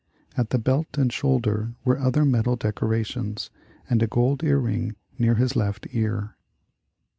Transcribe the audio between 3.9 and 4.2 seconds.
a